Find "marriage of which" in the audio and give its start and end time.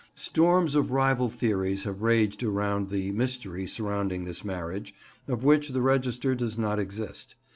4.43-5.69